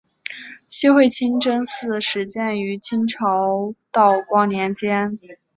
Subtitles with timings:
[0.67, 5.19] 西会清真寺始建于清朝道光年间。